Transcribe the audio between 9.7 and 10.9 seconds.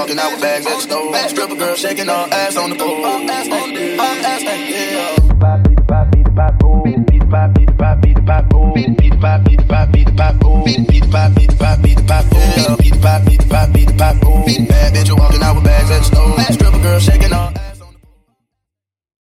beat the pop, boom. Beat